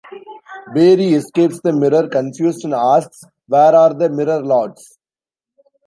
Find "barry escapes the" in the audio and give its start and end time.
0.73-1.71